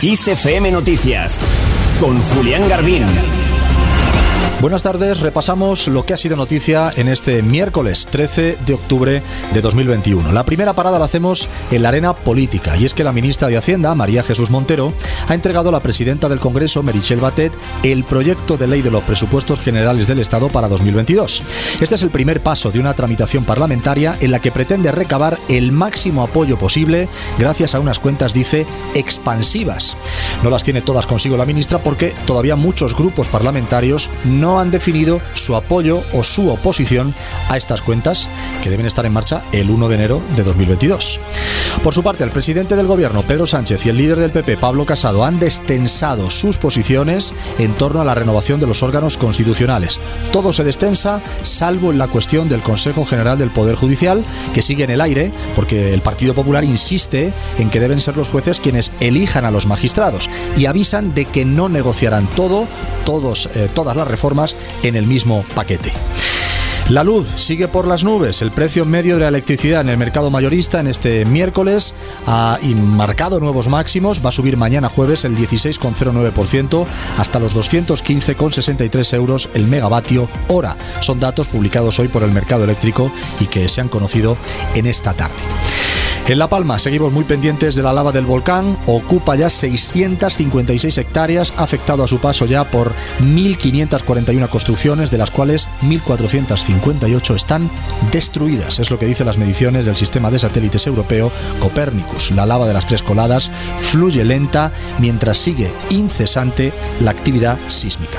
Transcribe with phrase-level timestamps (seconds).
[0.00, 1.40] XFM Noticias
[1.98, 3.06] con Julián Garbín.
[4.58, 9.60] Buenas tardes, repasamos lo que ha sido noticia en este miércoles 13 de octubre de
[9.60, 10.32] 2021.
[10.32, 13.58] La primera parada la hacemos en la arena política y es que la ministra de
[13.58, 14.94] Hacienda, María Jesús Montero,
[15.28, 19.04] ha entregado a la presidenta del Congreso, Merichel Batet, el proyecto de ley de los
[19.04, 21.42] presupuestos generales del Estado para 2022.
[21.82, 25.70] Este es el primer paso de una tramitación parlamentaria en la que pretende recabar el
[25.70, 29.98] máximo apoyo posible gracias a unas cuentas, dice, expansivas.
[30.42, 35.20] No las tiene todas consigo la ministra porque todavía muchos grupos parlamentarios no han definido
[35.34, 37.14] su apoyo o su oposición
[37.48, 38.28] a estas cuentas
[38.62, 41.20] que deben estar en marcha el 1 de enero de 2022.
[41.82, 44.86] Por su parte, el presidente del gobierno, Pedro Sánchez, y el líder del PP, Pablo
[44.86, 50.00] Casado, han destensado sus posiciones en torno a la renovación de los órganos constitucionales.
[50.32, 54.84] Todo se destensa, salvo en la cuestión del Consejo General del Poder Judicial, que sigue
[54.84, 58.92] en el aire, porque el Partido Popular insiste en que deben ser los jueces quienes
[59.00, 62.66] elijan a los magistrados y avisan de que no negociarán todo,
[63.04, 64.35] todos, eh, todas las reformas
[64.82, 65.92] en el mismo paquete.
[66.88, 68.42] La luz sigue por las nubes.
[68.42, 71.94] El precio medio de la electricidad en el mercado mayorista en este miércoles
[72.26, 74.24] ha marcado nuevos máximos.
[74.24, 76.86] Va a subir mañana jueves el 16,09%
[77.18, 80.76] hasta los 215,63 euros el megavatio hora.
[81.00, 84.36] Son datos publicados hoy por el mercado eléctrico y que se han conocido
[84.76, 85.34] en esta tarde.
[86.28, 88.76] En La Palma seguimos muy pendientes de la lava del volcán.
[88.86, 95.68] Ocupa ya 656 hectáreas, afectado a su paso ya por 1.541 construcciones, de las cuales
[95.82, 97.70] 1.458 están
[98.10, 98.80] destruidas.
[98.80, 102.32] Es lo que dicen las mediciones del sistema de satélites europeo Copernicus.
[102.32, 108.18] La lava de las tres coladas fluye lenta mientras sigue incesante la actividad sísmica.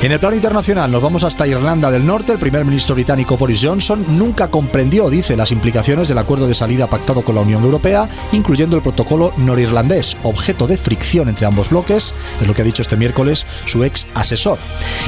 [0.00, 2.32] En el plano internacional nos vamos hasta Irlanda del Norte.
[2.32, 6.86] El primer ministro británico Boris Johnson nunca comprendió, dice, las implicaciones del acuerdo de salida
[6.86, 12.14] pactado con la Unión Europea, incluyendo el protocolo norirlandés, objeto de fricción entre ambos bloques,
[12.40, 14.58] es lo que ha dicho este miércoles su ex asesor.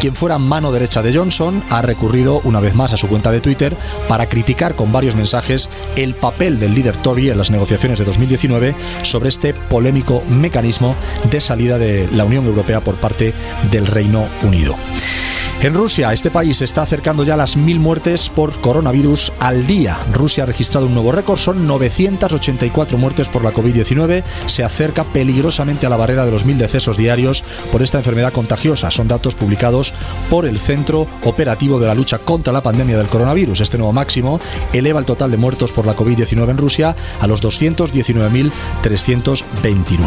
[0.00, 3.40] Quien fuera mano derecha de Johnson ha recurrido una vez más a su cuenta de
[3.40, 3.74] Twitter
[4.06, 8.74] para criticar con varios mensajes el papel del líder Tory en las negociaciones de 2019
[9.00, 10.94] sobre este polémico mecanismo
[11.30, 13.32] de salida de la Unión Europea por parte
[13.70, 14.73] del Reino Unido.
[14.76, 15.23] Brasil.
[15.64, 19.96] En Rusia, este país está acercando ya las mil muertes por coronavirus al día.
[20.12, 24.22] Rusia ha registrado un nuevo récord, son 984 muertes por la COVID-19.
[24.44, 28.90] Se acerca peligrosamente a la barrera de los mil decesos diarios por esta enfermedad contagiosa.
[28.90, 29.94] Son datos publicados
[30.28, 33.62] por el Centro Operativo de la Lucha contra la Pandemia del Coronavirus.
[33.62, 34.40] Este nuevo máximo
[34.74, 39.98] eleva el total de muertos por la COVID-19 en Rusia a los 219.329.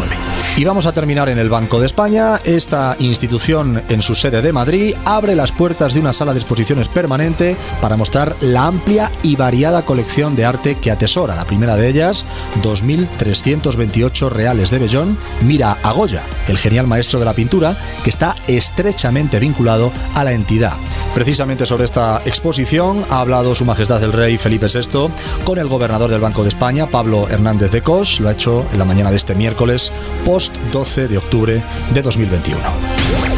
[0.56, 2.36] Y vamos a terminar en el Banco de España.
[2.44, 6.88] Esta institución en su sede de Madrid abre las puertas de una sala de exposiciones
[6.88, 11.36] permanente para mostrar la amplia y variada colección de arte que atesora.
[11.36, 12.26] La primera de ellas,
[12.62, 18.34] 2.328 reales de Bellón, mira a Goya, el genial maestro de la pintura, que está
[18.46, 20.74] estrechamente vinculado a la entidad.
[21.14, 25.08] Precisamente sobre esta exposición ha hablado Su Majestad el Rey Felipe VI
[25.44, 28.20] con el gobernador del Banco de España, Pablo Hernández de Cos.
[28.20, 29.92] Lo ha hecho en la mañana de este miércoles,
[30.26, 31.62] post 12 de octubre
[31.94, 33.37] de 2021.